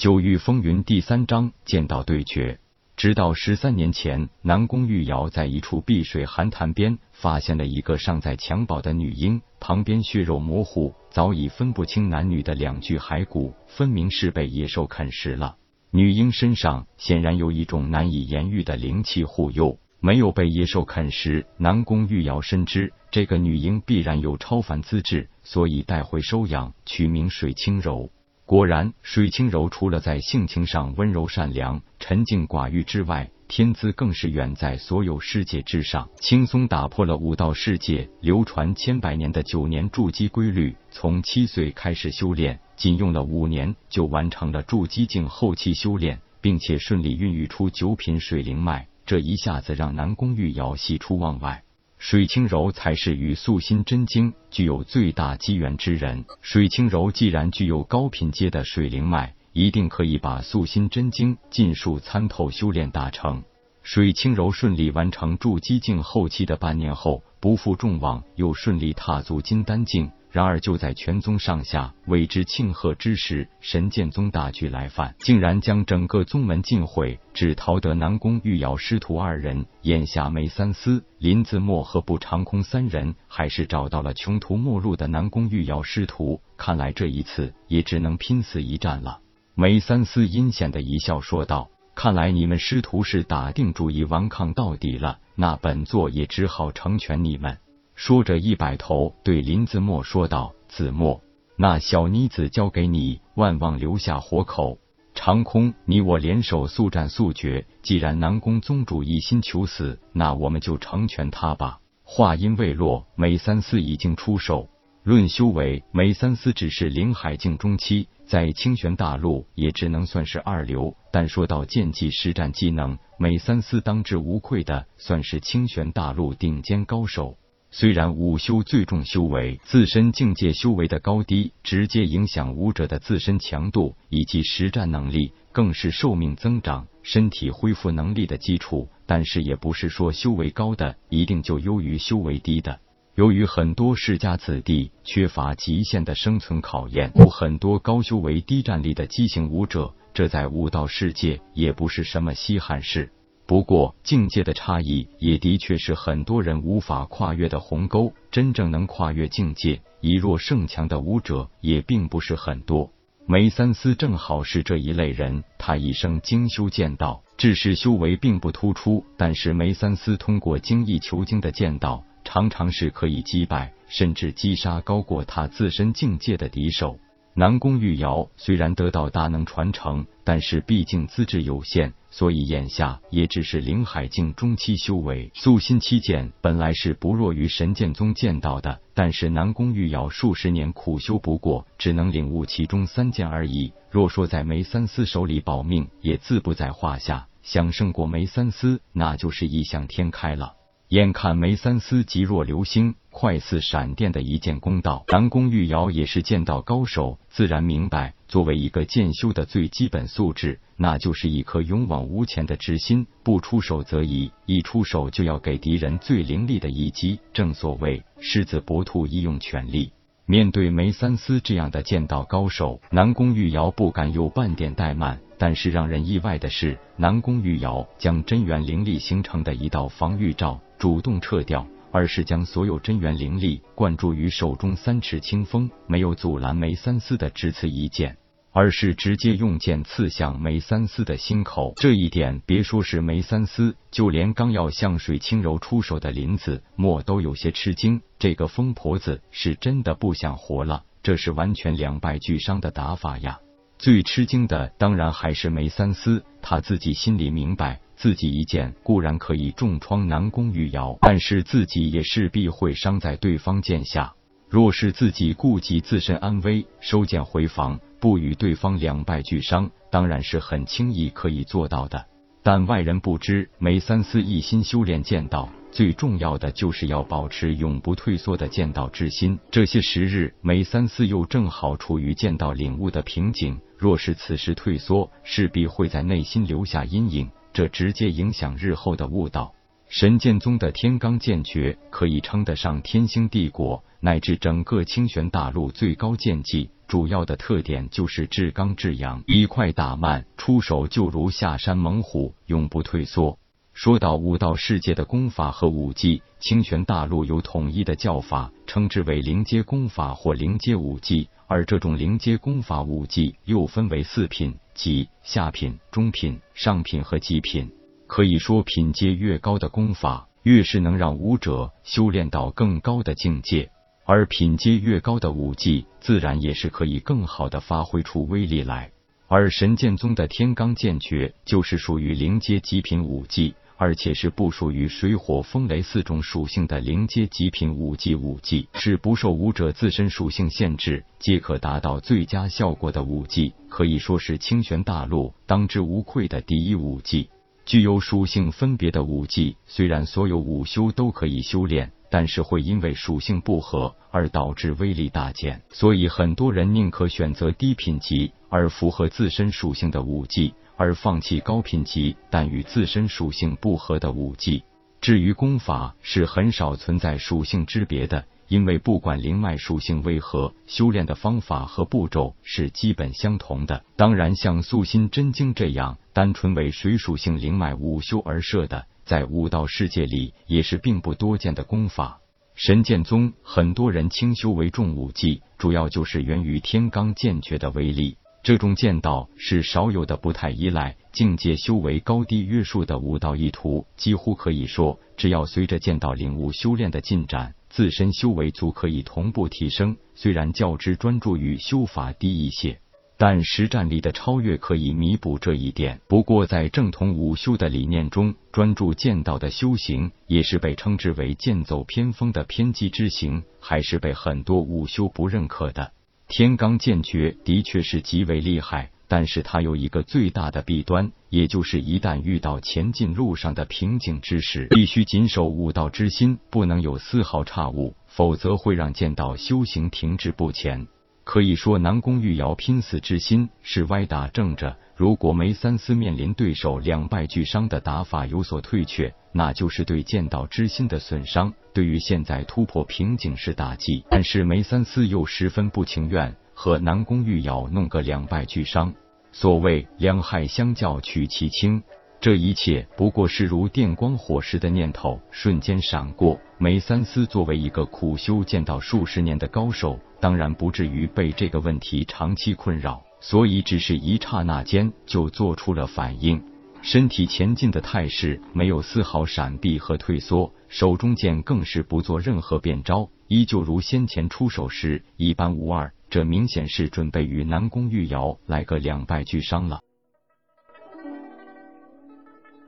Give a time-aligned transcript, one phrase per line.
[0.00, 2.58] 九域风云第三章剑道对决。
[2.96, 15.56] 直到十三年前，南宫玉瑶在一处碧水寒潭边发现了一个尚在襁褓的女婴，旁边血肉模糊、早已分不清男女的两具骸骨，分明是被野兽啃食了。
[15.90, 21.44] 女婴身上显然有一种难以言喻的灵气护佑，没有被野兽啃食。
[21.58, 28.10] 南宫玉瑶深知这个女婴必然有超凡资质，所以带回收养，取名水清柔。
[28.50, 40.74] 果然，水清柔除了在性情上温柔善良、沉静寡欲之外，天资更是远在所有世界之上，轻松打破了武道世界流传千百年的九年筑基规律。
[40.90, 51.62] 从七岁开始修炼，仅用了五年就完成了筑基境后期修炼，并且顺利孕育出九品水灵脉，这一下子让南宫玉瑶喜出望外。
[52.00, 56.24] 水清柔才是与素心真经具有最大机缘之人。
[56.40, 63.44] 水清柔既然具有高品阶的水灵脉，一定可以把素心真经尽数参透修炼大成。
[63.82, 70.10] 水清柔顺利完成筑基境后期的半年后，不负众望，又顺利踏足金丹境。
[70.32, 79.66] 然而，就在全宗上下为之庆贺之时，神剑宗大举来犯，竟然将整个宗门尽毁，只逃得南宫玉瑶师徒二人。
[79.82, 89.18] 眼下，梅三思、林子墨和不长空三人还是找到了穷途末路的南宫玉瑶师徒，看来这一次也只能拼死一战了。
[89.56, 97.58] 梅三思阴险的一笑说道：“看来你们师徒是打定主意顽抗到底了，那本座也只好成全你们。”
[98.02, 101.22] 说着，一摆头，对林子墨说道：“子墨，
[101.54, 104.78] 那小妮子交给你，万望留下活口。
[105.14, 107.66] 长空，你我联手速战速决。
[107.82, 114.70] 既然南宫宗主一心求死，那我们就成全他吧。”话音未落，梅三思已经出手。
[115.02, 120.96] 论修为，梅三思只是灵海境中期，在清玄大陆也只能算是二流。
[121.12, 127.36] 但说到剑技实战技能，梅三思当之无愧的算是清玄大陆顶尖高手。
[127.72, 138.88] 虽然武修最重修为，自身境界修为的高低直接影响武者的自身强度以及实战能力，更是寿命增长、身体恢复能力的基础。
[139.06, 142.80] 但是也不是说修为高的一定就优于修为低的。
[143.16, 153.12] 由于很多世家子弟缺乏极限的生存考验，有很多高修为低战力的畸形武者，这在武道世界也不是什么稀罕事。
[153.50, 158.12] 不过，境界的差异也的确是很多人无法跨越的鸿沟。
[158.30, 162.92] 真正能跨越境界、以弱胜强的武者也并不是很多。
[163.26, 165.42] 梅三思正好是这一类人。
[165.58, 169.04] 他一生精修剑道，只是修为并不突出。
[169.16, 177.00] 但是梅三思通过精益求精的剑道，常常是可以击败甚至击杀高过他自身境界的敌手。
[177.40, 181.94] 南宫玉瑶虽然得到大能传承，但是毕竟资质有限。
[182.10, 193.72] 所以眼下也只是灵海境中期修为，素心七剑本来是不弱于神剑宗剑道的，但是南宫玉瑶数十年苦修不过，只能领悟其中三剑而已。
[193.90, 197.26] 若说在梅三思手里保命，也自不在话下。
[197.42, 200.56] 想胜过梅三思，那就是异想天开了。
[200.90, 213.06] 眼看梅三思急若流星、快似闪电的一剑攻到，南宫玉瑶也是剑道高手，自然明白，作为一个剑修的最基本素质，那就是一颗勇往无前的之心。
[213.22, 217.20] 不出手则已，一出手就要给敌人最凌厉的一击。
[217.32, 219.92] 正所谓狮子搏兔，一用全力。
[220.26, 225.20] 面对梅三思这样的剑道高手，南宫玉瑶不敢有半点怠慢。
[225.38, 230.60] 但是让人意外的是，南宫玉瑶将真元灵力形成的一道防御罩。
[230.80, 238.16] 主动撤掉，而是将所有真元灵力灌注于手中三尺清风，没有阻拦梅三思的只此一剑，
[238.50, 241.74] 而是直接用剑刺向梅三思的心口。
[241.76, 248.00] 这一点，别说是梅三思，就连刚要向水清柔出手的林子墨都有些吃惊。
[248.18, 253.38] 这个疯婆子是真的不想活了，这是完全两败俱伤的打法呀！
[253.80, 257.80] 最吃惊的当然还是梅三思，他自己心里明白。
[257.96, 264.12] 自己一剑固然可以重创南宫玉瑶，但是自己也势必会伤在对方剑下。
[264.50, 272.04] 若是自己顾及自身安危，收剑回防，不与对方两败俱伤，当然是很轻易可以做到的。
[272.42, 279.38] 但外人不知，梅三思一心修炼剑道，最重要的就是要保持永不退缩的剑道之心。
[279.50, 287.30] 这些时日，梅三思又正好处于剑道领悟的瓶颈，若是此时退缩，势必会在内心留下阴影。
[287.52, 289.54] 这直接影响日后的悟道。
[289.88, 303.38] 神剑宗的天罡剑诀可以称得上天星帝国乃至整个清玄大陆最高剑技，主要的特点就是至刚至阳，以快打慢，出手就如下山猛虎，永不退缩。
[303.82, 311.30] 说到武道世界的功法和武技，清玄大陆有统一的叫法，称之为灵阶功法或灵阶武技。
[311.46, 317.72] 而这种灵阶功法武技又分为四品，即下品、中品、上品和极品。
[318.06, 323.70] 可以说，品阶越高的功法，越是能让武者修炼到更高的境界；
[324.04, 328.90] 而品阶越高的武技，自然也是可以更好的发挥出威力来。
[329.26, 333.54] 而神剑宗的天罡剑诀就是属于灵阶极品武技。
[333.80, 347.30] 而且是不属于水火风雷四种属性的灵阶极品武技，武技是不受武者自身属性限制，皆可达到最佳效果的武技，可以说是清玄大陆当之无愧的第一武技。
[347.64, 360.52] 具有属性分别的武技，虽然所有武修都可以修炼，但是会因为属性不合而导致威力大减，所以很多人宁可选择低品级而符合自身属性的武技。
[360.80, 364.62] 而放弃高品级但与自身属性不合的武技。
[365.02, 373.84] 至于功法，是很少存在属性之别的，因为不管灵脉属性为何，修炼的方法和步骤是基本相同的。
[373.94, 382.20] 当然，像素心真经这样单纯为水属性灵脉武修而设的，在武道世界里也是并不多见的功法。
[382.54, 388.16] 神剑宗很多人轻修为重武技，主要就是源于天罡剑诀的威力。
[388.42, 399.96] 这种剑道是少有的不太依赖境界修为高低约束的武道意图，几乎可以说，只要随着剑道领悟修炼的进展，自身修为足可以同步提升。
[400.14, 402.80] 虽然较之专注于修法低一些，
[403.18, 406.00] 但实战力的超越可以弥补这一点。
[406.08, 415.92] 不过，在正统武修的理念中，专注剑道的修行也是被称之为剑走偏锋的偏激之行，还是被很多武修不认可的。
[416.30, 430.86] 天罡剑诀的确是极为厉害，但是它有一个最大的弊端，也就是一旦遇到前进路上的瓶颈之时，必须谨守武道之心，不能有丝毫差误，否则会让剑道修行停滞不前。
[431.22, 434.76] 可以说，南宫玉瑶拼死之心是歪打正着。
[434.96, 444.04] 如果梅三思面临对手两败俱伤的打法有所退却，那就是对剑道之心的损伤，对于现在突破瓶颈是打击。
[444.10, 448.92] 但是梅三思又十分不情愿和南宫玉瑶弄个两败俱伤。
[449.32, 451.82] 所谓两害相较取其轻，
[452.20, 456.40] 这一切不过是如电光火石的念头瞬间闪过。
[456.58, 463.02] 梅三思作为一个苦修剑道数十年的高手，当然不至于被这个问题长期困扰。
[463.22, 466.42] 所以，只是一刹那间就做出了反应，
[466.80, 475.92] 身体前进的态势没有丝毫闪避和退缩，手中剑更是不做任何变招，依旧如先前出手时一般无二。
[476.08, 479.80] 这明显是准备与南宫玉瑶来个两败俱伤了。